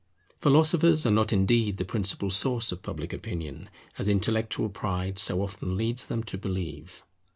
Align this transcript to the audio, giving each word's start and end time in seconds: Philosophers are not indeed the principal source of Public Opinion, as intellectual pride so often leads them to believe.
Philosophers 0.39 1.05
are 1.05 1.11
not 1.11 1.31
indeed 1.31 1.77
the 1.77 1.85
principal 1.85 2.31
source 2.31 2.71
of 2.71 2.81
Public 2.81 3.13
Opinion, 3.13 3.69
as 3.99 4.07
intellectual 4.07 4.67
pride 4.67 5.19
so 5.19 5.43
often 5.43 5.77
leads 5.77 6.07
them 6.07 6.23
to 6.23 6.39
believe. 6.39 7.03